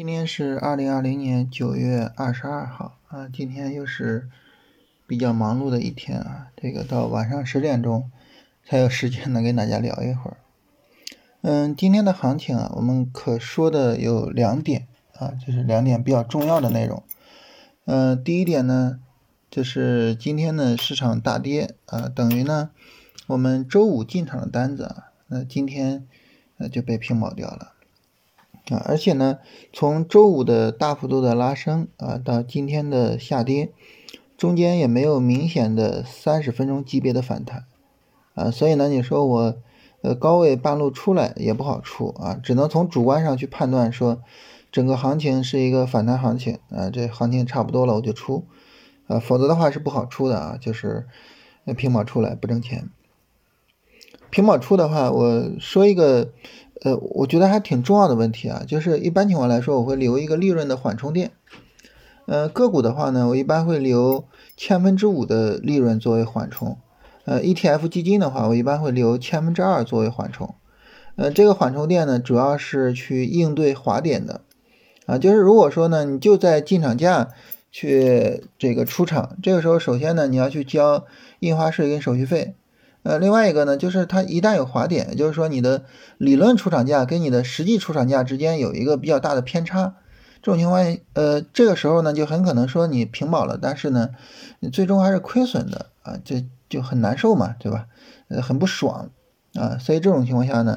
[0.00, 4.30] 今天是二零二零年九月二十二号啊，今天又是
[5.06, 8.10] 比较忙碌的一天啊，这个到晚上十点钟
[8.64, 10.38] 才有时间能跟大家聊一会儿。
[11.42, 14.88] 嗯，今天的行情啊，我们可说的有两点
[15.18, 17.02] 啊，就是两点比较重要的内容。
[17.84, 19.00] 嗯，第一点呢，
[19.50, 22.70] 就是今天的市场大跌啊，等于呢，
[23.26, 26.06] 我们周五进场的单子啊，那今天
[26.56, 27.74] 呃就被平保掉了。
[28.68, 29.38] 啊，而且呢，
[29.72, 33.72] 从周五的大幅度的拉升啊，到今天的下跌，
[34.36, 37.64] 中间也没有明显的三十分钟级别的反弹
[38.34, 39.56] 啊，所以呢，你说我
[40.02, 44.22] 呃高位半路出来也不好出啊，只能从主观上去判断说，
[44.70, 48.44] 整个行情是一个反弹行情啊，这行情差不多了我就出
[49.08, 51.06] 啊，否则的话是不好出的啊，就是
[51.76, 52.88] 平保出来不挣钱，
[54.30, 56.28] 平保出的话，我说一个。
[56.82, 61.30] 呃，我觉得还挺重要的问题啊，就是一般情况来说，我会留一个利润的缓冲垫。
[62.26, 64.24] 呃，个股的话呢，我一般会留
[64.56, 66.78] 千分之五的利润作为缓冲。
[67.24, 70.54] 呃，ETF 基金的话，我一般会留千分之二作为缓冲。
[71.16, 74.40] 呃，这个缓冲垫呢，主要是去应对滑点的。
[75.06, 77.28] 啊，就是如果说呢，你就在进场价
[77.70, 81.04] 去这个出场，这个时候首先呢，你要去交
[81.40, 82.54] 印花税跟手续费。
[83.02, 85.84] 呃，另外一个呢，就是它一旦有滑点，就是说你的
[86.18, 89.94] 理论出厂价跟你的实际出厂价之间有一个比较大的偏差，
[90.42, 94.10] 这种情况，呃，这个时候呢，就很可能说你平保了，但是呢，
[94.58, 97.86] 你最终还是亏损的啊，这就很难受嘛，对吧？
[98.28, 99.08] 呃，很不爽
[99.54, 100.76] 啊，所以这种情况下呢，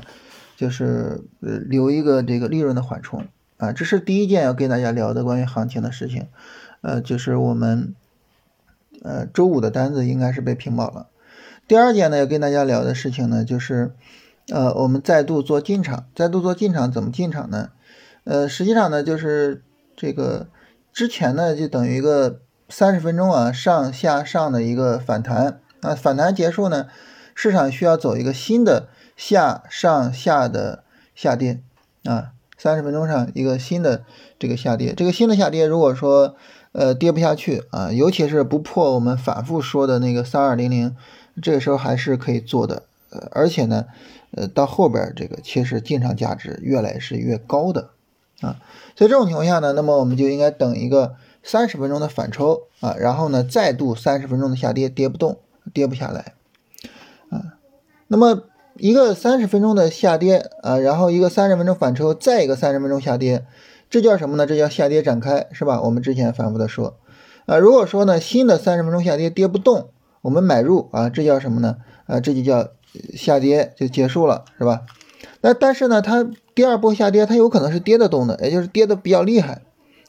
[0.56, 3.26] 就是呃留一个这个利润的缓冲
[3.58, 6.28] 啊，这是第一件要跟大家聊的关于行情的事情，
[6.82, 7.94] 呃，就是我们
[9.04, 11.08] 呃周五的单子应该是被平保了。
[11.74, 13.96] 第二件呢，要跟大家聊的事情呢，就是，
[14.50, 17.72] 呃，我们再度做进场，再度做进场怎么进场呢？
[18.26, 19.64] 呃，实际上呢，就是
[19.98, 20.46] 这个
[20.94, 26.86] 之前呢，就等于一个三十分钟啊上下上的一个反弹啊，反弹结束呢，
[27.34, 30.84] 市场需要走一个新的下上下的
[31.16, 31.64] 下跌
[32.04, 34.04] 啊，三十分钟上一个新的
[34.38, 36.36] 这个下跌，这个新的下跌如果说
[36.72, 40.96] 呃跌不下去啊，尤其是不破我们反复说的那个三二零零。
[41.42, 43.86] 这个时候还是可以做的，呃，而且呢，
[44.32, 47.90] 呃，到后边这个其实进场价值越来是越高的，
[48.42, 48.62] 啊，
[48.96, 55.40] 所以这种情况下呢，那么我们就应该等一个三十分钟的反抽啊，然后呢再度三十分钟的下跌，跌不动，
[55.74, 56.34] 跌不下来，
[57.30, 57.58] 啊，
[58.08, 58.44] 那么
[58.78, 63.44] 一个三十分钟的下跌啊，然后一个三十分钟反抽，再一个三十分钟下跌，
[63.90, 64.46] 这叫什么呢？
[64.46, 65.82] 这叫下跌展开，是吧？
[65.82, 66.98] 我们之前反复的说，
[67.48, 69.90] 啊，如果说呢新的三十分钟下跌跌不动。
[70.24, 71.78] 我们买入啊，这叫什么呢？
[72.08, 72.70] 啊，这就叫
[73.14, 74.82] 下跌就结束了，是吧？
[75.42, 76.26] 那但是呢，它
[76.56, 79.62] 第二波下跌，它有可能是跌得动的，也就是跌的比较厉害。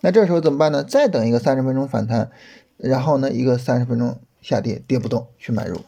[0.02, 0.84] 那这时候怎么办呢？
[0.84, 2.30] 再等一个三十分钟反弹，
[2.76, 5.80] 然后呢，一个三十分钟下跌跌不动去买入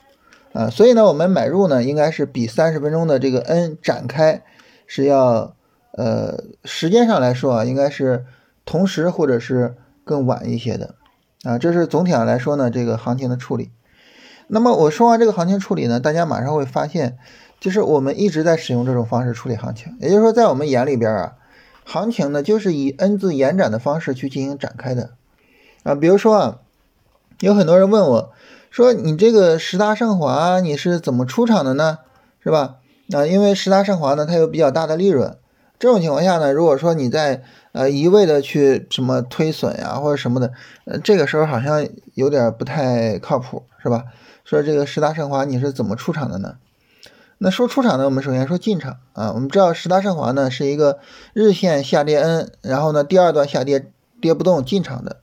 [0.53, 0.69] 啊。
[0.69, 4.43] 所以呢，我们买入呢，应该是比三十分钟的这个 N 展开
[4.88, 5.54] 是要
[5.93, 8.25] 呃时间上来说啊，应该是
[8.64, 10.97] 同时或者是更晚一些的
[11.44, 11.58] 啊。
[11.58, 13.70] 这是总体上来说呢，这个行情的处理。
[14.49, 17.19] 那么我说完这个行情处理呢，大家马上会发现，
[17.59, 21.33] 就是我们一直在使用这种方式处理行情，也就是说，在我们眼里边啊，
[21.84, 25.11] 行情呢就是以 N 字延展的方式去进行展开的
[25.83, 25.95] 啊。
[25.95, 26.59] 比如说啊，
[27.41, 28.33] 有很多人问我，
[28.71, 31.99] 说你这个十大盛华你是怎么出场的呢？
[32.41, 32.77] 是吧？
[33.12, 35.37] 啊，因为十大盛华呢，它有比较大的利润，
[35.79, 37.43] 这种情况下呢，如果说你在
[37.73, 40.53] 呃一味的去什么推损呀或者什么的，
[40.85, 44.05] 呃，这个时候好像有点不太靠谱，是吧？
[44.47, 46.59] 说这个十大盛华你是怎么出场的呢？
[47.39, 49.33] 那说出场呢，我们首先说进场啊。
[49.33, 51.01] 我们知道十大盛华呢是一个
[51.33, 53.91] 日线下跌 N，然后呢第二段下跌
[54.21, 55.17] 跌不动进场的。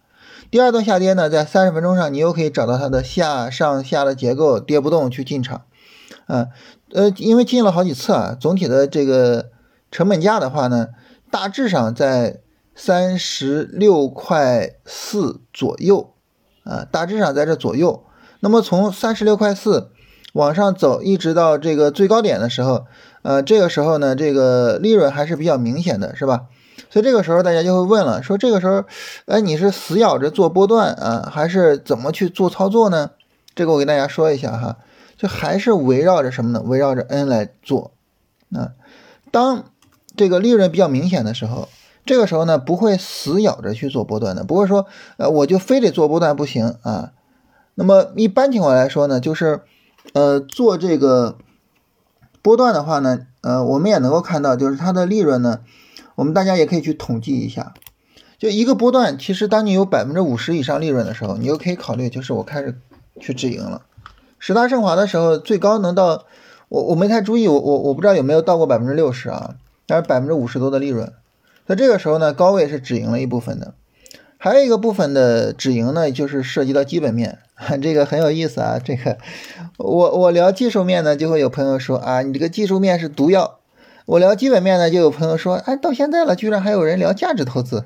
[0.52, 5.62] 第二段下跌呢，在三十分钟上你又可以找到它的下上下的结构跌不动去进场。
[6.26, 6.50] 啊，
[6.92, 9.52] 呃，因为进了好几次啊，总体的这个
[9.90, 10.90] 成本价的话呢，
[11.32, 12.42] 大致上在
[12.76, 16.14] 三十六块四左右
[16.66, 18.04] 啊，大致上在这左右。
[18.44, 19.90] 那么从三十六块四
[20.34, 22.86] 往上走，一直到这个最高点的时候，
[23.22, 26.48] 呃，这个时候呢，这个利润还是比较明显的，是吧？
[26.90, 28.84] 所以这个时候大家就会问了，说这个时候，
[29.28, 33.12] 哎，你是死咬着做波段啊，还是怎么去做操作呢？
[33.56, 34.76] 这个我给大家说一下哈，
[35.16, 36.62] 就还是围绕着什么呢？
[36.66, 37.94] 围绕着 N 来做
[38.54, 38.72] 啊。
[39.32, 39.64] 当
[40.18, 41.70] 这个利润比较明显的时候，
[42.06, 44.86] 这个时候呢，不会死咬着去做波段的，不会说，
[45.16, 47.14] 呃，我就非得做波段不行啊。
[47.76, 49.62] 那么一般情况来说呢，就是，
[50.14, 51.38] 呃，做这个
[52.42, 55.62] 波段的话呢，呃，我们也能够看到，就是它的利润呢，
[56.16, 57.74] 我们大家也可以去统计一下，
[58.38, 62.78] 就一个波段，其实当你有百分之五十以上利润的时候，你就可以考虑，就是我开始
[63.20, 63.82] 去止盈了。
[64.38, 66.26] 十大盛华的时候，最高能到
[66.70, 69.56] 我我没太注意，我我我不知道有没有到过百分之六十啊，
[69.88, 71.12] 但是百分之五十多的利润。
[71.66, 73.74] 在这个时候呢，高位是止盈了一部分的，
[74.38, 77.40] 还有一个部分的止盈呢，就是涉及到基本面，
[77.82, 78.80] 这个很有意思啊。
[78.84, 79.18] 这个
[79.78, 83.60] 我我聊技术面呢，就会有朋友说啊，你这个技术面是毒药；
[84.06, 87.86] 我聊基本面呢，就有朋友说，哎，到现在了，居然还有人聊价值投资，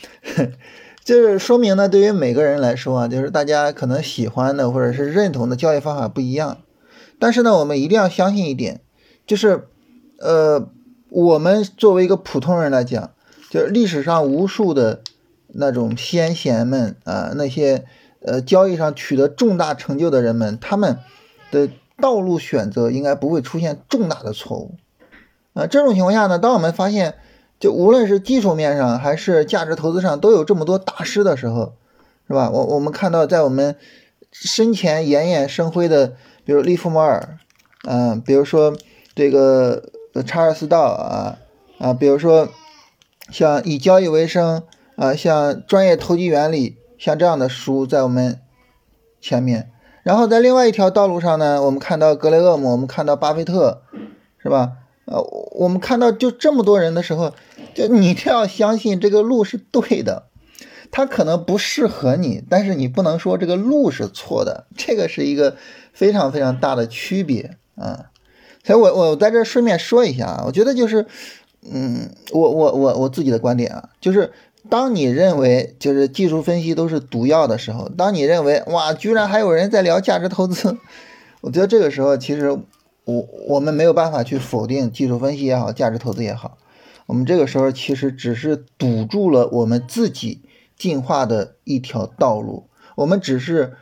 [1.04, 6.58] 就是说明呢，对于每个人来说啊，就是大家可能喜欢的或者是认同的交易方法不一样，
[7.18, 8.80] 但是呢，我们一定要相信一点，
[9.26, 9.68] 就是
[10.18, 10.68] 呃。
[11.08, 13.12] 我们作为一个普通人来讲，
[13.48, 15.02] 就是历史上无数的
[15.46, 17.84] 那种先贤们啊，那些
[18.26, 20.98] 呃交易上取得重大成就的人们，他们
[21.50, 24.74] 的道路选择应该不会出现重大的错误
[25.54, 25.66] 啊。
[25.66, 27.14] 这种情况下呢，当我们发现
[27.58, 31.72] 就无论是技术面上还是价值投资上都有这么多大师的时候，
[32.26, 32.50] 是吧？
[32.50, 33.76] 我我们看到在我们
[34.30, 36.14] 身前熠熠生辉的，
[36.44, 37.38] 比如利弗莫尔，
[37.88, 38.76] 嗯，比如说
[39.14, 39.90] 这个。
[40.26, 41.36] 查尔斯道啊
[41.78, 42.48] 啊，比如说
[43.30, 44.62] 像以交易为生
[44.96, 48.40] 啊，像专业投机原理，像这样的书在我们
[49.20, 49.70] 前面。
[50.02, 53.82] 然后在另外一条道路上呢，我们看到格雷厄姆，我们看到巴菲特，
[54.38, 54.72] 是吧？
[55.06, 55.20] 呃，
[55.52, 57.32] 我们看到就这么多人的时候，
[57.74, 60.24] 就你一定要相信这个路是对的。
[60.92, 65.56] 它可能不适合你，但是你不能说这个路是错的，这个是一个
[65.92, 68.10] 非常非常大的区别啊。
[68.62, 71.06] 所以我我在这顺便说一下啊，我觉得就是，
[71.68, 74.32] 嗯，我我我我自己的观点啊，就是
[74.68, 80.76] 当你认为就是技术分析都是毒药的时候，当你认为哇，居然还有人在聊价值投资，
[81.42, 82.50] 我觉得这个时候其实
[83.04, 86.58] 我我们没有办法去否定技术分析也好，价值投资也好，
[87.06, 90.42] 我们这个时候其实只是堵住了我们自己
[90.76, 93.74] 进化的一条道路，我们只是。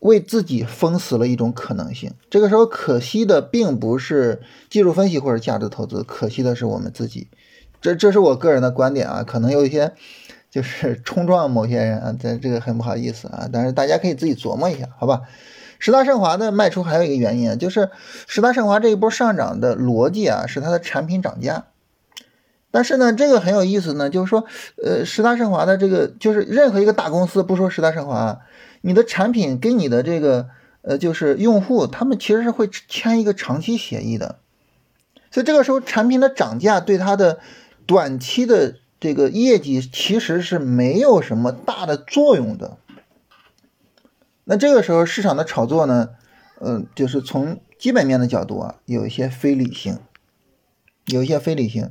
[0.00, 2.12] 为自己封死了一种可能性。
[2.30, 7.28] 这个时候，可惜的并不是技术分析或者价值投资，可惜的是我们自己。
[7.80, 9.94] 这这是我个人的观点啊，可能有一些
[10.56, 13.46] 就是冲撞某些人啊，这这个很不好意思啊。
[13.52, 15.20] 但是大家可以自己琢磨一下，好吧？
[15.78, 17.90] 十大盛华的卖出还有一个原因啊，就是
[18.26, 21.66] 十大盛华这一波上涨的逻辑啊，是它的产品涨价。
[22.70, 24.46] 但是呢，这个很有意思呢，就是说，
[24.82, 28.40] 呃，十大盛华的这个就是任何一个大公司，不说十大盛华。
[28.80, 30.48] 你的产品跟你的这个
[30.80, 34.36] 呃，就是用户，他们其实是会签一个长期协议的，
[35.30, 37.40] 所以这个时候产品的涨价对它的
[37.84, 42.78] 短期的这个业绩其实是没有什么大的作用的。
[44.44, 46.10] 那这个时候市场的炒作呢，
[46.60, 49.98] 嗯，就是从基本面的角度啊，有一些非理性，
[51.06, 51.90] 有一些非理性。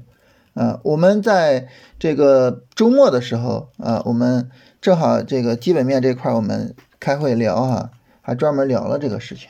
[0.54, 1.68] 啊，我们在
[2.00, 4.50] 这个周末的时候啊，我们
[4.80, 7.92] 正好这个基本面这块我们开会聊哈，
[8.22, 9.50] 还专门聊了这个事情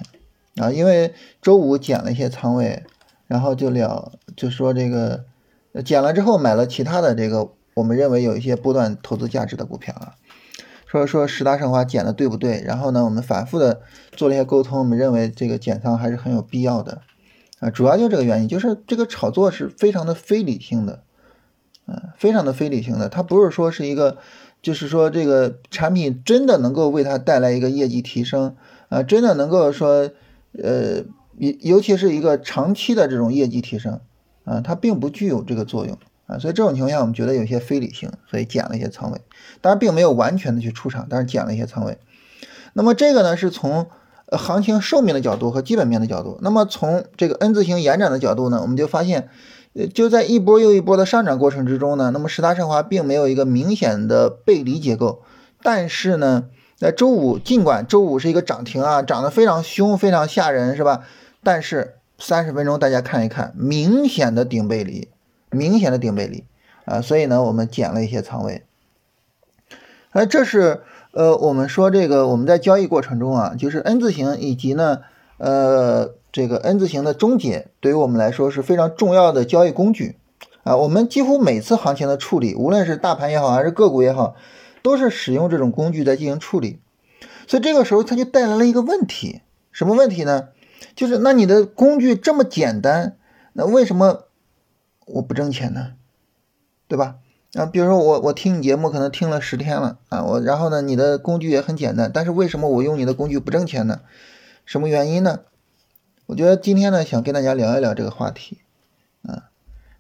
[0.55, 1.13] 啊，因为
[1.43, 2.83] 周五减了一些仓位，
[3.27, 5.25] 然后就聊就说这个
[5.83, 10.15] 减了之后买了其他的这个我们认为有一些波段投资价值的股票啊，
[10.85, 12.61] 说说十大盛华减的对不对？
[12.65, 13.81] 然后呢，我们反复的
[14.11, 17.01] 做了一些沟通，我们认为这个减仓还是很有必要的。
[17.59, 21.03] 啊，主要就这个原因，就是这个炒作是非常的非理性的，
[21.87, 23.07] 嗯，非常的非理性的。
[23.07, 24.17] 它不是说是一个，
[24.61, 28.55] 就是说这个产品真的能够为它带来一个业绩提升，
[28.89, 30.11] 啊，真的能够说，
[30.61, 30.99] 呃，
[31.37, 34.01] 尤尤其是一个长期的这种业绩提升，
[34.45, 35.97] 啊，它并不具有这个作用，
[36.27, 39.19] 啊，所以这种情况下，我们觉得有些非理性，所以减了一些仓位。
[39.59, 41.97] 当然，并没有完全的去出场，但是减了一些仓位。
[42.73, 43.87] 那么这个呢，是从。
[44.31, 49.29] 行情寿命的角度和基本面的角度，那么从这个 N 字形延展的角度呢，我们就发现，
[49.75, 55.21] 呃，就在一波又一波的上涨过程之中呢，那么十大盛华并没有一个明显的背离结构，
[55.61, 61.03] 但是呢，在周五尽管周五是一个涨停啊，涨得非常凶，非常吓人，是吧？
[61.43, 65.09] 但是三十分钟大家看一看，明显的顶背离，
[65.49, 66.43] 明显的顶背离
[66.85, 68.63] 啊，所以呢，我们减了一些仓位，
[70.11, 70.81] 而这是。
[71.17, 74.99] 呃，我们说这个我们在交易过程中啊，就是 N 字形以及呢，
[75.37, 80.17] 呃，这个 N 字形的终结，对于我们来说是非常重要的交易工具
[80.63, 80.75] 啊。
[80.75, 84.35] 我们几乎每次行情的处理，无论是大盘也好，还是个股也好，
[84.81, 86.81] 都是使用这种工具在进行处理。
[87.47, 89.39] 所以这个时候它就带来了一个问题，
[89.71, 90.49] 什么问题呢？
[90.95, 93.17] 就是那你的工具这么简单，
[93.53, 94.25] 那为什么
[95.05, 95.93] 我不挣钱呢？
[96.87, 97.15] 对吧？
[97.53, 104.01] 啊，比如说我我听你节目可能听了十天了啊，我然后呢，你的工具也很简单，但是为什么我用你的工具不挣钱呢？
[104.65, 105.39] 什么原因呢？
[106.25, 108.59] 我觉得今天呢，想跟大家聊一聊这个话题
[109.23, 109.51] 啊。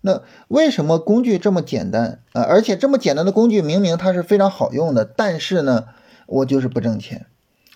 [0.01, 2.41] 那为什么工具这么简单啊？
[2.43, 5.85] 而且这么简单的工具，明明它是非常好用的，但是呢，
[6.27, 7.25] 我就是不挣钱。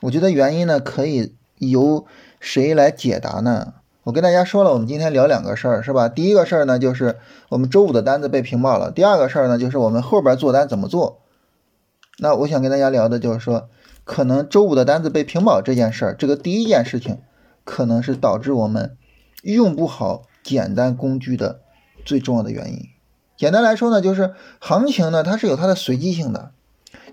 [0.02, 2.06] 我觉得原因呢，可以由
[2.40, 3.74] 谁来解答呢？
[4.04, 6.10] 我跟大家说了，我们今天聊两个事儿，是吧？
[6.10, 7.18] 第一个事儿呢，就是
[7.50, 11.22] 我们周五的单子被屏保了；第二个事儿呢，就是我们后边做单怎么做。
[12.18, 13.70] 那我想跟大家聊的就是说，
[14.04, 17.20] 可能周五的单子被屏保这件事儿，这个第一件事情，
[17.64, 18.98] 可能是导致我们
[19.44, 21.60] 用不好简单工具的。
[22.06, 22.88] 最重要的原因，
[23.38, 26.52] 简单来说呢，就是行情呢，它是有它的随机性的。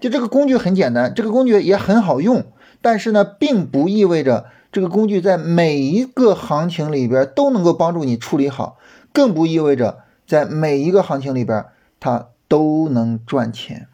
[0.00, 2.44] 就这个工具很简单，这个工具也很好用，
[2.80, 8.76] 但是呢，并不意味着这个工具在每一个行情里边都能够帮助你处理好，
[9.10, 11.64] 更不意味着在每一个行情里边
[11.98, 13.88] 它都能赚钱。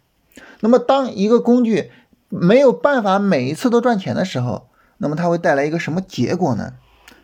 [0.58, 1.92] 那么，当一个工具
[2.28, 6.72] 没有办法每一次都赚钱的时候，那么它会带来一个什么结果呢？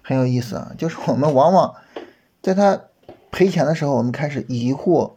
[0.02, 1.74] 很有意思啊，就是我们往往
[2.40, 2.82] 在它。
[3.32, 5.14] 赔钱的时候，我们开始疑惑，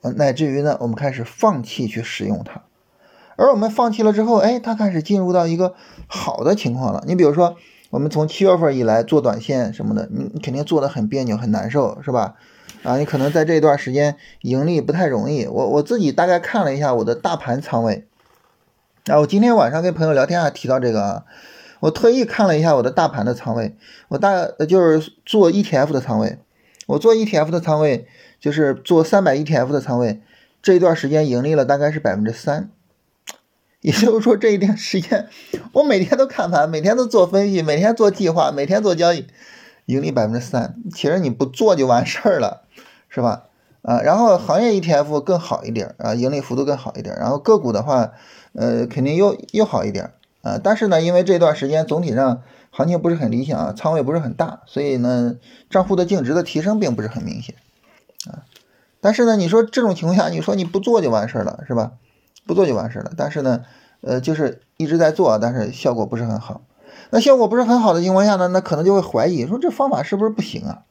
[0.00, 2.62] 呃，乃至于呢，我们开始放弃去使用它。
[3.36, 5.74] 而我们放弃了之后，哎，它开始进入到一个
[6.06, 7.04] 好的情况了。
[7.06, 7.56] 你比如说，
[7.92, 12.36] 我们从七月份以来做短线什么的，你你肯定做的很别扭、很难受，是吧？
[12.82, 15.44] 啊，你可能在这段时间盈利不太容易。
[15.44, 18.06] 我我自己大概看了一下我的大盘仓位，
[19.04, 21.24] 啊，我今天晚上跟朋友聊天还提到这个啊，
[21.80, 23.76] 我特意看了一下我的大盘的仓位，
[24.08, 26.38] 我大就是做 ETF 的仓位。
[26.86, 28.06] 我做 ETF 的仓位，
[28.40, 30.22] 就是做三百 ETF 的仓位，
[30.62, 32.70] 这一段时间盈利了大概是百分之三，
[33.82, 35.28] 也就是说这一点时间
[35.72, 39.26] 我每天都看盘，每天都做分析，每天做计划，每天做交易，
[39.84, 40.74] 盈利百分之三。
[40.94, 42.62] 其实你不做就完事儿了，
[43.10, 43.44] 是吧？
[43.82, 47.14] 啊，然后行业 ETF 更好一点啊，盈利幅度更好一点。
[47.18, 48.12] 然后个股的话，
[48.54, 50.58] 呃，肯定又又好一点啊。
[50.62, 52.42] 但是呢，因为这段时间总体上。
[52.74, 55.36] 行情不是很理想啊，仓位不是很大，所以呢，
[55.68, 57.54] 账户的净值的提升并不是很明显
[58.24, 58.48] 啊。
[59.02, 61.92] 但是呢，你说这种情况下，你说你不做就完事儿了，是吧？
[62.46, 63.12] 不做就完事了。
[63.16, 63.64] 但是呢，
[64.00, 66.62] 呃，就是一直在做，但是效果不是很好。
[67.10, 70.82] 那效果不是很好的情况下呢，那可能就会怀疑说这方法是不是不行啊？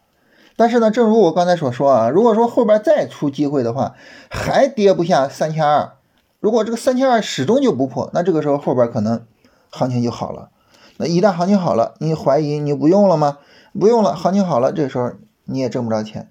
[0.55, 3.95] 但是呢，正如我刚才所说啊，如果说后边再出机会的话，
[4.29, 5.93] 还跌不下三千二，
[6.39, 9.25] 如果这个三千二始终就不破，那这个时候后边可能
[9.69, 10.49] 行情就好了。
[10.97, 13.39] 那一旦行情好了，你怀疑你不用了吗？
[13.79, 15.13] 不用了，行情好了，这时候
[15.45, 16.29] 你也挣不着钱。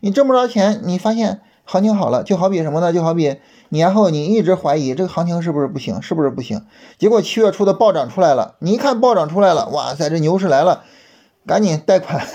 [0.00, 2.94] 你挣不着钱，你发现行情好了，就好比什么呢？
[2.94, 3.36] 就好比
[3.68, 6.64] 年后你一直怀疑这个行情是不是不行，是不是不行？
[6.98, 10.84] 结果七月初的暴涨出来了，你一看暴涨出来了，哇塞，这牛市来了，
[11.46, 12.26] 赶紧贷款，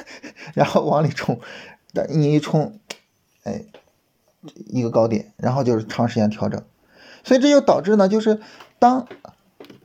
[0.53, 1.39] 然后往里冲，
[2.09, 2.79] 你一冲，
[3.43, 3.65] 哎，
[4.67, 6.61] 一个高点，然后就是长时间调整。
[7.23, 8.39] 所以这就导致呢，就是
[8.77, 9.07] 当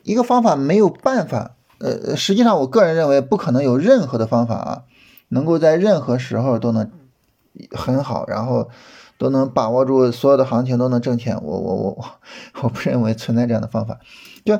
[0.02, 1.54] 一个方法没有办法。
[1.80, 4.82] 呃，实际上我个人认为不可能有任何的方法啊，
[5.28, 6.90] 能够在任何时候都能
[7.70, 8.68] 很好，然后
[9.18, 11.38] 都能把握住所有的行情都能挣钱。
[11.42, 12.04] 我我我我
[12.62, 13.98] 我不认为存在这样的方法。
[14.44, 14.58] 就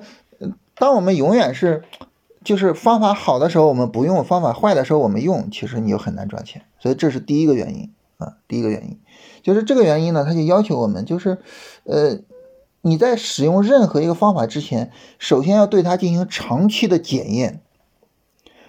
[0.75, 1.85] 当我们永远是
[2.45, 6.67] 就是方法好的时候我们不用，方法坏的时候我们用，其实你就很难赚钱。
[6.79, 8.99] 所以这是第一个原因啊，第一个原因
[9.43, 11.39] 就是这个原因呢，它就要求我们就是
[11.85, 12.19] 呃。
[12.81, 17.61] 你在使用任何一个方法之前，首先要对它进行长期的检验。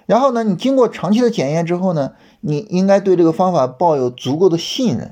[0.08, 5.12] 然后呢，你经过长期的检验之后呢，你应该对这个方法抱有足够的信任。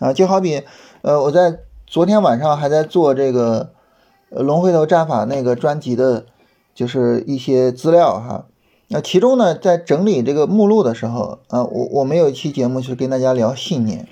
[0.00, 0.62] 啊，就好比，
[1.02, 3.66] 呃，我在昨天晚上还在做这个
[4.36, 6.26] 《呃龙回头战法》那个专辑的，
[6.74, 8.46] 就是一些资料哈。
[8.88, 14.08] 那其中呢，在整理这个目录的时候，啊，我我们有一期节目是跟大家聊信念，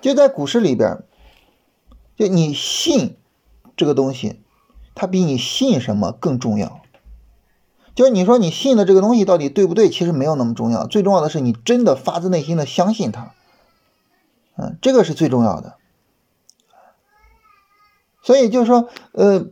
[0.00, 0.98] 就在股市里边。
[2.16, 3.14] 就你信
[3.76, 4.40] 这个东西，
[4.94, 6.80] 它比你信什么更重要。
[7.94, 10.86] 就是你说你信的这个东西到底对不对，其实没有那么重要。
[10.86, 13.34] 最重要的是你真的发自内心的相信它，
[14.58, 15.76] 嗯，这个是最重要的。
[18.22, 19.46] 所以就是说，呃，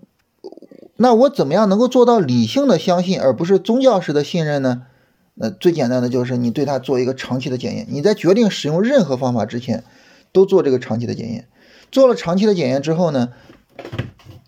[0.97, 4.87] 那我怎么样能够做到理性的相信，而不是宗教式的信任呢？
[5.35, 7.87] 那最简单的就是你对它做一个长期的检验。
[7.91, 9.85] 你在决定使用任何方法之前，
[10.33, 11.49] 都做这个长期的检验。
[11.93, 13.33] 做了长期的检验之后呢，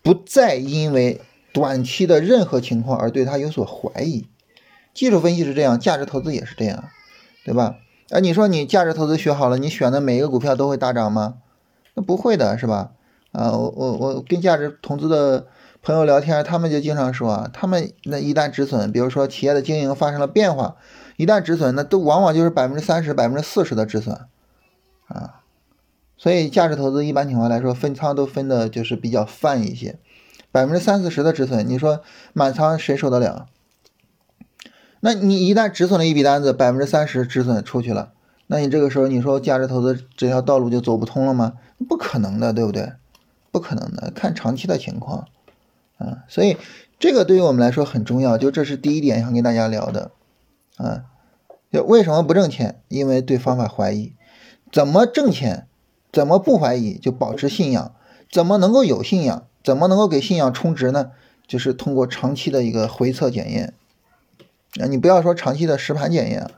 [0.03, 1.21] 不再因为
[1.53, 4.27] 短期的任何情况而对它有所怀疑。
[4.95, 6.85] 技术分析是这样，价值投资也是这样，
[7.45, 7.77] 对吧？
[8.11, 11.39] 哎，你说你价值投资学好了，你选的每一个股票都会大涨吗？
[11.95, 12.93] 那不会的，是吧？
[13.33, 15.47] 啊，我我我跟价值投资的
[15.83, 20.77] 朋友聊天，他们就经常说啊，他们那一旦止损，比如说企业的经营发生了变化，
[21.17, 24.17] 一旦止损，那都往往就是百分之三十、百分之四十的止损，
[25.09, 25.43] 啊。
[26.17, 29.99] 所以价值投资一般情况来说分仓都分的就是比较泛一些，
[30.51, 32.01] 百分之三四十的止损，你说
[32.33, 33.49] 满仓谁受得了？
[35.01, 38.13] 那你一旦止损了一笔单子，百分之三十止损出去了，
[38.47, 41.55] 那你这个时候你说价值投资这条道路就走不通了吗？
[41.89, 42.93] 不可能的，对不对？
[43.51, 45.29] 不可能的，看长期的情况
[45.99, 46.25] 啊。
[46.29, 46.57] 所以
[46.99, 50.11] 这个对于我们来说很重要，就这是第一点想跟大家聊的
[50.77, 51.05] 啊。
[51.73, 52.81] 就为什么不挣钱？
[52.89, 54.13] 因为对方法怀疑。
[54.73, 55.67] 怎么挣钱？
[56.13, 56.97] 怎么不怀疑？
[56.97, 57.95] 就保持信仰。
[58.31, 59.47] 怎么能够有信仰？
[59.63, 61.11] 怎么能够给信仰充值呢？
[61.47, 63.75] 就是通过长期的一个回测检验。
[64.81, 66.51] 啊，你不要说长期的实盘检验啊，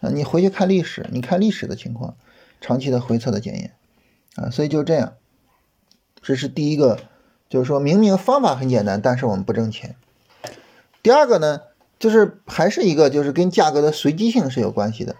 [0.00, 2.16] 啊，你回去看历史，你看历史的情况，
[2.60, 3.74] 长期的回测的检验，
[4.34, 5.14] 啊，所以就这样，
[6.20, 6.98] 这是第一个，
[7.48, 9.94] 就是说明明方法很简单，但是我们不挣钱。
[11.02, 11.60] 第二个呢，
[11.98, 15.16] 就是还是一个就是跟价格的随机性是有关系的，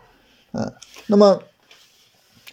[0.53, 0.73] 嗯，
[1.07, 1.43] 那么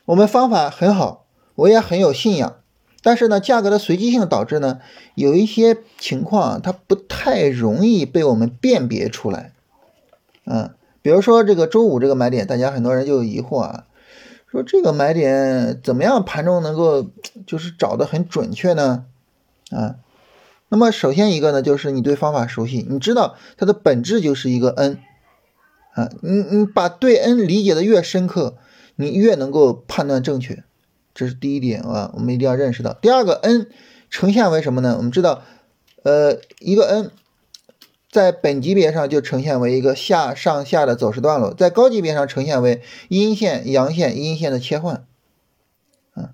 [0.05, 1.25] 我们方法很好，
[1.55, 2.57] 我也很有信仰，
[3.01, 4.79] 但是呢，价格的随机性导致呢，
[5.15, 9.53] 有一些情况它不太容易被我们辨别出来。
[10.49, 13.83] 嗯，比如说这个周五这个买点，大家很多人就有疑惑啊，
[14.49, 17.09] 说这个买点怎么样盘中能够
[17.45, 19.03] 就是找的很准确呢？
[19.71, 19.97] 啊，
[20.69, 24.99] 那么首先一个呢，就是你对方法熟悉，你知道它的本质就是一个 N，
[25.95, 28.55] 啊，你你把对 N 理解的越深刻，
[28.95, 30.63] 你越能够判断正确，
[31.13, 32.93] 这是第一点啊，我们一定要认识到。
[32.93, 33.67] 第二个 N
[34.09, 34.95] 呈现为什么呢？
[34.97, 35.41] 我们知道，
[36.03, 37.11] 呃，一个 N。
[38.09, 45.05] 在本级别上就呈现为一个下上下的走势段落，在高级别上呈现为阴线、阳线、阴线的切换。
[46.15, 46.29] 嗯，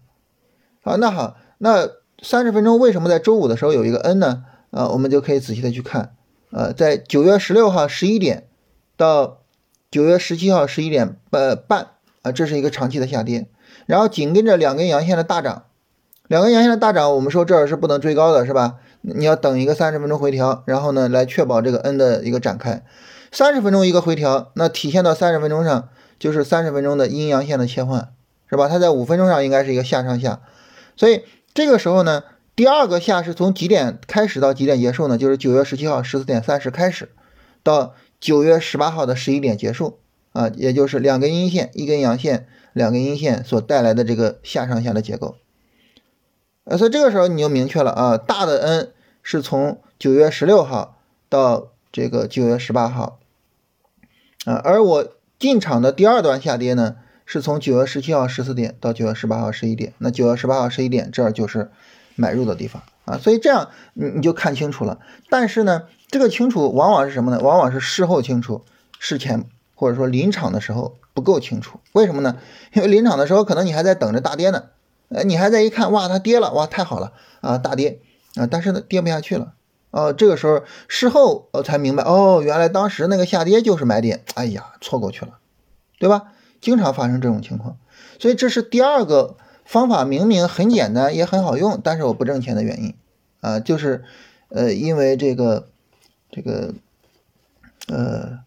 [0.84, 1.90] 好，那好，那
[2.22, 4.44] 三十分钟为什么在周五的时候有一个 N 呢？
[4.72, 6.16] 啊，我们就可以仔细的去看。
[6.52, 8.48] 呃，在九月十六号十一点
[8.96, 9.42] 到
[9.90, 11.88] 九月十七号十一点呃半
[12.22, 13.48] 啊，这是一个长期的下跌，
[13.88, 15.66] 然后紧跟着两根阳线的大涨，
[16.28, 18.80] 两根阳线的大涨，我们说这儿是不能追高的，是吧？
[19.06, 22.84] 你要等一个三十分钟回调，然后呢，来确保这个 N 的一个展开。
[23.32, 28.14] 三十分钟一个回调，那体现到三十分钟上就是三十分钟的阴阳线的切换，
[28.50, 28.70] 是吧？
[28.70, 30.42] 它在五分钟上应该是一个下上下，
[30.96, 32.24] 所以这个时候呢，
[32.56, 35.18] 第二个下是从几点开始到几点结束呢？
[35.18, 37.10] 就是九月十七号十四点三十开始，
[37.62, 40.00] 到九月十八号的十一点结束
[40.32, 45.36] 啊，也就是两根阴线，一根阳线，两根阴线所带来的这个下上下的结构。
[46.66, 50.98] 呃，所以这个时候你就明确了啊，大的 N 是从九月十六号
[51.28, 53.20] 到这个九月十八号，
[54.46, 56.96] 啊，而我进场的第二段下跌呢，
[57.26, 61.70] 是从九月十七号十四点到九月十八号十一点，那九月十八号十一点这儿就是
[62.16, 65.00] 买入的地方啊，所以这样你你就看清楚了。
[65.30, 67.42] 但是呢，这个清楚往往是什么呢？
[67.42, 68.64] 往往是事后清楚，
[69.00, 69.44] 事前
[69.76, 71.82] 或者说临场的时候不够清楚。
[71.92, 72.38] 为什么呢？
[72.72, 74.64] 因为临场的时候可能你还在等着大跌呢。
[75.10, 78.00] 呃，你还在一看，哇，它跌了，哇，太好了啊，大跌
[78.36, 79.54] 啊，但是呢，跌不下去了，
[79.92, 85.38] 哦，这个时候事后我才明白，哦，原来当时那个下跌就是买点，哎呀，错过去了，
[86.00, 86.32] 对吧？
[86.60, 87.78] 经常发生这种情况，
[88.20, 92.96] 所以这是第二个方法，明明很简单，也很好用，但是我不挣钱的原因
[93.42, 94.04] 啊，就是
[94.50, 95.68] 呃，因为这个
[96.32, 96.74] 这个
[97.88, 98.40] 呃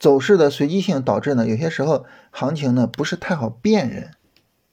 [0.00, 4.10] 走势的随机性导致呢，有些时候行情呢不是太好辨认。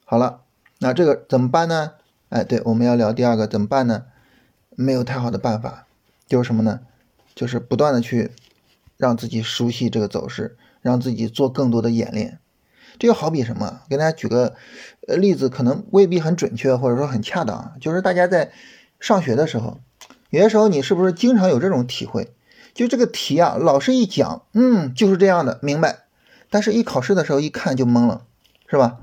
[0.05, 0.44] 好了。
[0.79, 1.93] 那这个怎么办呢？
[2.29, 4.05] 哎，对，我们要聊第二个怎么办呢？
[4.71, 5.87] 没有太好的办法，
[6.27, 6.81] 就是什么呢？
[7.33, 8.31] 就是不断的去
[8.97, 12.39] 让自己熟悉这个走势，让自己做更多的演练。
[12.97, 13.81] 这就好比什么？
[13.89, 14.55] 给大家举个
[15.07, 17.73] 呃例子，可能未必很准确，或者说很恰当。
[17.79, 18.51] 就是大家在
[18.99, 19.79] 上学的时候，
[20.29, 22.33] 有些时候你是不是经常有这种体会？
[22.73, 25.99] 就这个题啊，老师一讲，嗯，就是这样的，明白。
[26.49, 28.23] 但是一考试的时候一看就懵了，
[28.67, 28.99] 是吧？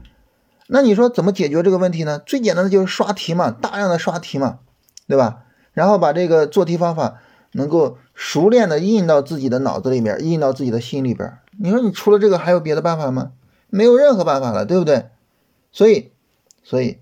[0.74, 2.18] 那你说怎么解决这个问题呢？
[2.18, 4.60] 最简单的就是刷题嘛，大量的刷题嘛，
[5.06, 5.44] 对吧？
[5.74, 7.20] 然后把这个做题方法
[7.52, 11.36] 能够熟练的印到自己的脑子里边，印到自己的心里边。
[11.58, 13.32] 你说你除了这个还有别的办法吗？
[13.68, 15.10] 没有任何办法了，对不对？
[15.70, 16.10] 所以，
[16.62, 17.00] 所以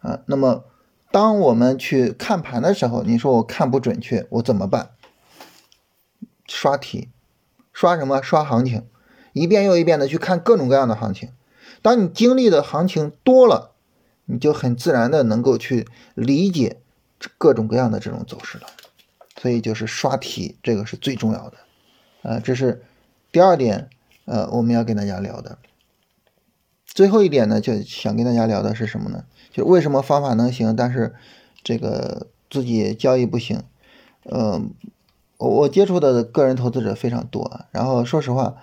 [0.00, 0.64] 啊，那么
[1.12, 4.90] 当我们去看盘的时候，你说我看不准确，我怎么办？
[6.48, 7.08] 刷题，
[7.72, 8.20] 刷什么？
[8.20, 8.84] 刷行情，
[9.32, 11.30] 一遍又一遍的去看各种各样的行情。
[11.82, 13.72] 当你经历的行情多了，
[14.26, 16.78] 你就很自然的能够去理解
[17.36, 18.66] 各种各样的这种走势了。
[19.36, 21.56] 所以就是刷题，这个是最重要的。
[22.22, 22.84] 呃，这是
[23.32, 23.90] 第二点，
[24.26, 25.58] 呃，我们要跟大家聊的。
[26.86, 29.24] 最后一点呢，就想跟大家聊的是什么呢？
[29.50, 31.14] 就为什么方法能行，但是
[31.64, 33.64] 这个自己交易不行？
[34.30, 34.70] 嗯，
[35.38, 38.56] 我我接触的个人投资者非常多，然后说实话。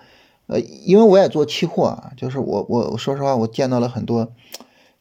[0.50, 4.32] 呃，因为我也做期货啊，就是我我说实话，我见到了很多，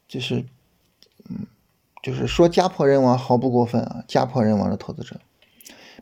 [0.08, 0.46] 就是，
[1.28, 1.48] 嗯，
[2.04, 5.20] 就是说家破人亡毫不过分啊，家破人亡的投资者，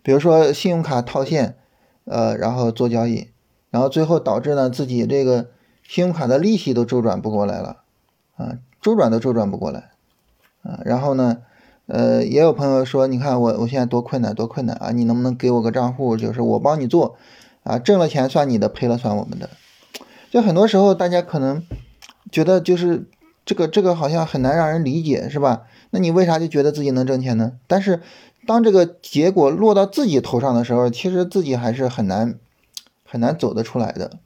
[0.03, 1.55] 比如说信用卡套现，
[2.03, 3.29] 呃，然后做交易，
[3.69, 5.49] 然后最后导致呢自己这个
[5.81, 7.83] 信用卡的利息都周转不过来了，
[8.35, 9.91] 啊，周转都周转不过来，
[10.63, 11.37] 啊，然后呢，
[11.85, 17.15] 呃，也有朋友说，你看我我现在多困难多困难啊，你能不能给我个账户，就是我帮你做，
[17.67, 19.49] 啊，挣了钱算你的，赔了算我们的。
[20.31, 21.63] 就很多时候大家可能
[22.31, 23.09] 觉得就是
[23.45, 25.63] 这个这个好像很难让人理解，是吧？
[25.91, 27.53] 那你为啥就觉得自己能挣钱呢？
[27.67, 28.01] 但是
[28.45, 32.39] 当这个结果落到自己头上的时候，其实自己还是很难
[33.05, 34.19] 很难走得出来的。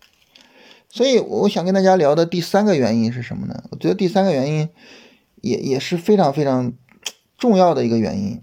[0.90, 3.64] 所以我想跟大家聊的第三个原因是什么呢？
[3.72, 4.70] 我觉得第三个原因
[5.42, 6.74] 也也是非常非常
[7.38, 8.42] 重要的一个原因，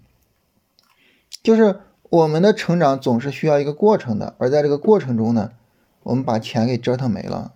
[1.42, 1.80] 就是
[2.10, 5.52] 我们的成长总是需要一个过程的，而在这个过程中呢，
[6.02, 7.52] 我们把钱给折腾没了。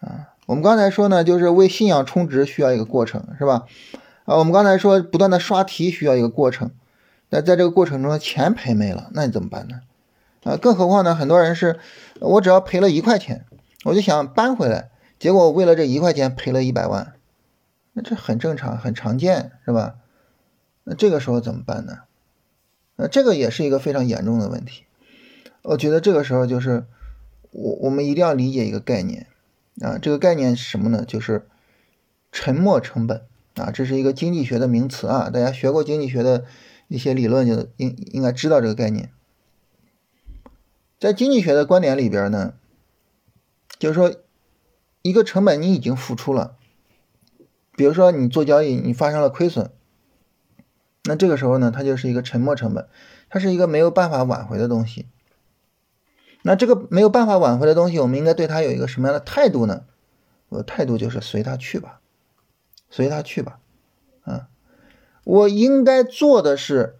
[0.00, 3.66] 啊，我们刚才说呢，就是为信仰充值需要一个过程，是吧？
[4.24, 6.70] 啊，我们刚才说不断的刷题需要一个过程，
[7.30, 9.80] 那在这个过程中钱赔没了，那你怎么办呢？
[10.44, 11.78] 啊，更何况呢，很多人是
[12.20, 13.44] 我只要赔了一块钱。
[13.84, 17.14] 我就想搬回来，结果为了这一块钱赔了一百万，
[17.94, 19.96] 那这很正常，很常见，是吧？
[20.84, 21.98] 那这个时候怎么办呢？
[23.02, 24.84] 那这个也是一个非常严重的问题。
[25.62, 26.86] 我觉得这个时候就是
[27.50, 29.26] 我我们一定要理解一个概念
[29.80, 31.04] 啊，这个概念是什么呢？
[31.04, 31.48] 就是
[32.30, 33.22] 沉没成本
[33.56, 36.44] 啊，这是一个经济学的名词啊，大家学过经济学的
[36.86, 39.10] 一些理论就应应该知道这个概念。
[41.00, 42.54] 在经济学的观点里边呢。
[43.78, 44.14] 就是说，
[45.02, 46.54] 一个成本你已经付出了，
[47.76, 49.72] 比如说你做交易你发生了亏损，
[51.04, 52.86] 那这个时候呢，它就是一个沉没成本，
[53.28, 55.06] 它是一个没有办法挽回的东西。
[56.42, 59.84] 那这个没有办法挽回的东西，我们应该对它有一个什么样的态度呢？
[60.48, 62.00] 我的态度就是随它去吧，
[62.90, 63.58] 随它去吧。
[64.24, 64.48] 啊，
[65.24, 66.96] 我应该做的是，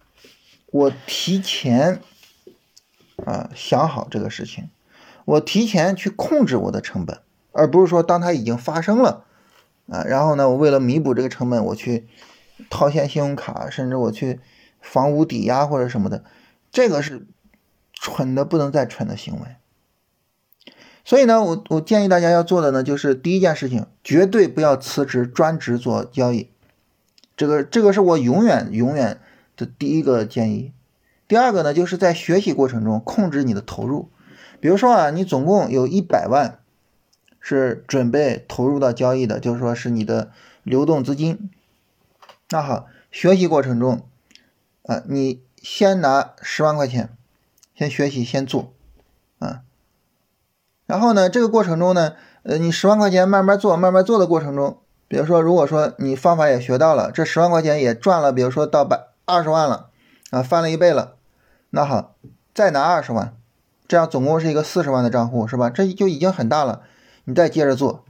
[0.66, 2.00] 我提前
[3.24, 4.70] 啊想好这个事情。
[5.24, 7.20] 我提前去控制我的成本，
[7.52, 9.24] 而不是说当它已经发生了，
[9.88, 12.08] 啊，然后呢，我为了弥补这个成本，我去
[12.70, 14.40] 套现信用卡，甚至我去
[14.80, 16.24] 房屋抵押或者什么的，
[16.70, 17.26] 这个是
[17.92, 19.40] 蠢的不能再蠢的行为。
[21.04, 26.48] 所以呢，我我建议大家要做的呢，就是第一件事情，绝对不要辞职专职做交易，
[27.36, 29.18] 这个这个是我永远永远
[29.56, 30.72] 的第一个建议。
[31.26, 34.10] 第二个呢，就是在学习过程中控制你的投入。
[34.60, 36.60] 比如说啊，你总共有一百万
[37.40, 40.30] 是准备投入到交易的，就是说是你的
[40.62, 41.50] 流动资金。
[42.52, 44.06] 那好，学习过程中
[44.82, 47.16] 啊，你先拿十万块钱，
[47.74, 48.74] 先学习，先做
[49.38, 49.62] 啊。
[50.84, 59.88] 然后呢，这个过程中呢，呃，你十万块钱慢慢做，慢慢做的过程中，比如说，如果说你方法也学到了，这十万块钱也赚了，比如说到百二十万了
[60.28, 61.16] 啊，翻了一倍了，
[61.70, 62.14] 那好，
[62.52, 63.34] 再拿二十万。
[63.88, 65.70] 这样总共是一个四十万的账户，是吧？
[65.70, 66.82] 这就已经很大了。
[67.24, 68.04] 你再接着做，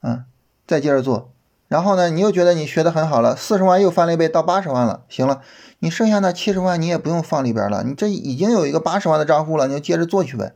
[0.00, 0.24] 啊，
[0.66, 1.31] 再接着做。
[1.72, 5.04] 然后呢，你又觉得你学的很好了，四十万又翻了一倍到八十万了。
[5.08, 5.40] 行了，
[5.78, 10.52] 你剩下那七十万你也不用放里边了，你这已经有一个八十万的账户了，你就接着做去呗。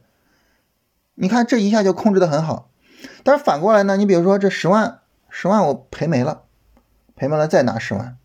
[1.14, 2.68] 你看这一下就控制的很好。
[3.24, 4.98] 但是反过来呢，你比如说这十万，
[5.30, 6.42] 十万我赔没了，
[7.14, 8.18] 赔没了再拿十万，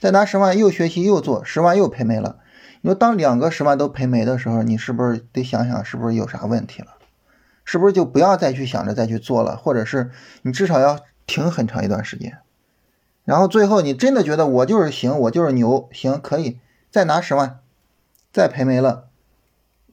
[0.00, 2.38] 再拿十万又学习又做，十万又赔没了。
[2.80, 6.88] 你说当两个十万都赔没的时候，你是不是得想想是不是有啥问题了？
[7.66, 9.58] 是不是就不要再去想着再去做了？
[9.58, 12.38] 或者是你至少要停很长一段时间，
[13.24, 16.58] 然后最后你真的觉得我就是行，我就是牛，行可以
[16.90, 17.60] 再拿十万，
[18.32, 19.04] 再赔没了，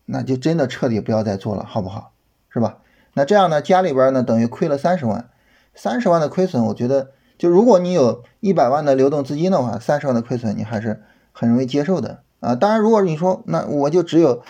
[0.05, 2.13] 那就真的彻底不要再做了，好不好？
[2.49, 2.77] 是吧？
[3.13, 5.29] 那这样呢，家里边呢等于亏了三十万，
[5.75, 12.21] 三十万的亏损，我觉得就如果你有一百万的流动资金的话，三十万的亏损你还是很容易接受的。
[12.39, 14.41] 啊，当然，如果你说那我就只有，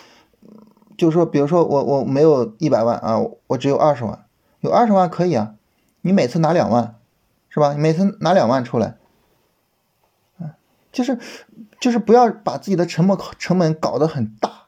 [0.96, 3.18] 就是说，比如说我我没有一百万啊，
[3.48, 4.24] 我只有二十万，
[4.60, 5.55] 有二十万可以啊，
[6.06, 6.94] 你每次拿两万，
[7.48, 7.72] 是吧？
[7.72, 8.96] 你每次拿两万出来，
[10.92, 11.18] 就是
[11.80, 14.66] 就是不要把自己的沉没成本搞得很大，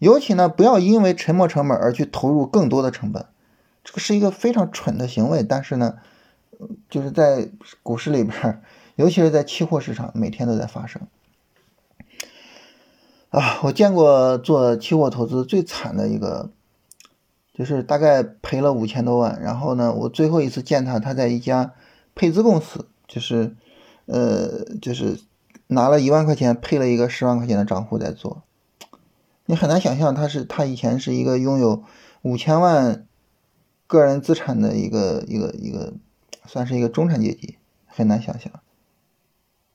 [0.00, 3.26] 尤其呢，不要因为沉没成本而去投入更多的成本，
[3.84, 5.44] 这个是一个非常蠢的行为。
[5.44, 5.98] 但是呢，
[6.90, 7.48] 就是在
[7.84, 8.60] 股市里边，
[8.96, 11.06] 尤其是在期货市场，每天都在发生。
[13.30, 16.50] 啊，我见过做期货投资最惨的一个，
[17.56, 19.40] 就是大概赔了五千多万。
[19.40, 21.72] 然后呢，我最后一次见他，他在一家
[22.14, 23.56] 配资公司，就是，
[24.04, 25.18] 呃，就是
[25.68, 28.42] 拿了一万块钱配了一个十万块钱的账户在做。
[29.46, 31.82] 你很难想象他是他以前是一个拥有
[32.20, 33.06] 五千万
[33.86, 35.94] 个人资产的一个一个一个，
[36.44, 38.52] 算是一个中产阶级，很难想象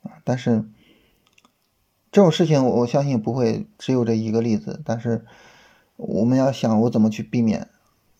[0.04, 0.22] 啊。
[0.24, 0.65] 但是。
[2.13, 4.82] 这种事情，我相信不会只有这一个例子。
[4.84, 5.24] 但是，
[5.96, 7.70] 我们要想我怎么去避免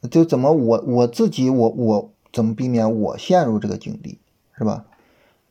[0.10, 4.18] 就怎么我我自己我我怎么避免我陷入这个境地，
[4.58, 4.86] 是吧？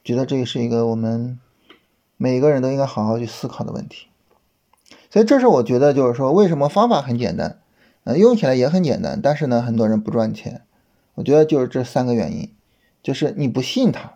[0.03, 1.39] 觉得这是一个我们
[2.17, 4.07] 每个人都应该好好去思考的问题。
[5.11, 7.61] 所以这是我觉得就是说，为什么方法很简单，
[8.05, 10.63] 呃，用起来也很简单，但是呢，很多人不赚钱。
[11.15, 12.51] 我觉得就是这三个原因，
[13.03, 14.15] 就是你不信它，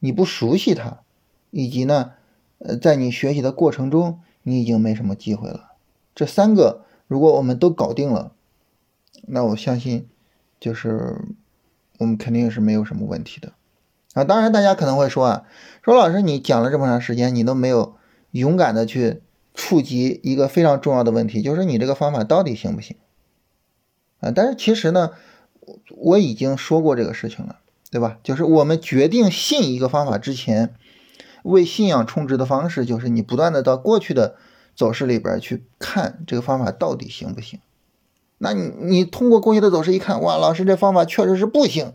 [0.00, 0.98] 你不熟悉它，
[1.50, 2.12] 以及呢，
[2.58, 5.72] 呃，在你学习的过程中，你已经没什么机会了。
[6.14, 8.32] 这三个如果我们都搞定了，
[9.22, 10.08] 那我相信，
[10.60, 11.16] 就是
[11.98, 13.52] 我们肯定是没有什么问题的。
[14.14, 15.44] 啊，当然大家可能会说啊，
[15.82, 17.96] 说老师你讲了这么长时间，你都没有
[18.30, 19.22] 勇敢的去。
[19.58, 22.94] 触及一个非常重要的问题，就是你这个方法到底行不行
[24.20, 24.30] 啊？
[24.30, 25.12] 但是其实呢，
[25.96, 28.18] 我已经说过这个事情了，对吧？
[28.22, 30.74] 就是我们决定信一个方法之前，
[31.42, 34.36] 为信仰充值的方式，就是你不断的到过去的
[34.74, 37.58] 走势里边去看这个方法到底行不行。
[38.38, 41.94] 那你你通过过去的走势一看，哇，老师这方法确实是不行，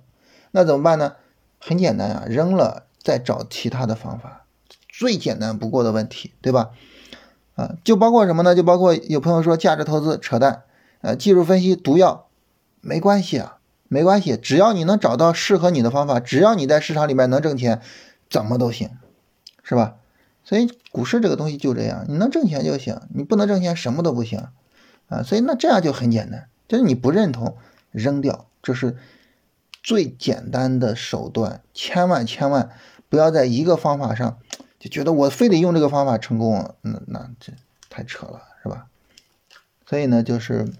[0.51, 1.13] 那怎么办呢？
[1.59, 4.45] 很简单啊，扔了再找其他的方法，
[4.89, 6.71] 最简单不过的问题，对吧？
[7.55, 8.55] 啊，就包括什么呢？
[8.55, 10.63] 就包括有朋友说价值投资扯淡，
[11.01, 12.27] 呃，技术分析毒药，
[12.81, 17.81] 没关系啊，没关系，只要你能找到适合你的方法，只要你在市场里面能挣钱，
[18.29, 18.89] 怎么都行，
[19.61, 19.95] 是吧？
[20.43, 24.47] 所以股市这个东西就这样，你能挣钱就行，你不能挣钱什么都不行
[25.11, 25.21] 啊。
[25.21, 27.57] 所以那这样就很简单，就是你不认同
[27.91, 28.97] 扔掉，这是
[29.83, 32.71] 最简单的手段，千万千万
[33.09, 34.39] 不要在一个方法上。
[34.79, 37.53] 就觉得我非得用这个方法成功，那那这
[37.87, 38.87] 太扯了，是吧？
[39.85, 40.73] 所以呢，就是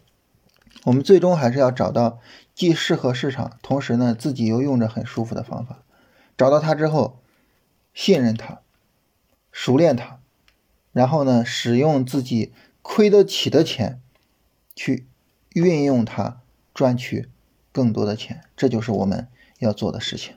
[0.85, 2.19] 我们最终还是要找到
[2.55, 5.83] 既适合市场，同时呢自己又用着很舒服的方法。
[6.35, 7.19] 找到它之后，
[7.93, 8.61] 信任它，
[9.51, 10.17] 熟练它，
[10.91, 14.00] 然后呢使用自己亏得起的钱
[14.83, 15.05] 去
[15.53, 16.41] 运用它，
[16.73, 17.29] 赚取
[17.71, 19.27] 更多的钱，这就是我们
[19.59, 20.33] 要做的事情。